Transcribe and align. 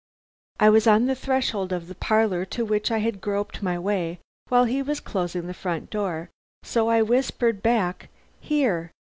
"I 0.59 0.71
was 0.71 0.87
on 0.87 1.05
the 1.05 1.13
threshold 1.13 1.71
of 1.71 1.87
the 1.87 1.93
parlor, 1.93 2.43
to 2.43 2.65
which 2.65 2.89
I 2.89 2.97
had 2.97 3.21
groped 3.21 3.61
my 3.61 3.77
way 3.77 4.19
while 4.49 4.63
he 4.65 4.81
was 4.81 4.99
closing 4.99 5.45
the 5.45 5.53
front 5.53 5.91
door, 5.91 6.31
so 6.63 6.89
I 6.89 7.03
whispered 7.03 7.61
back, 7.61 8.09
'Here!' 8.39 8.89